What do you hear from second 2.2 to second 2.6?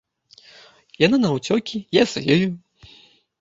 ёю.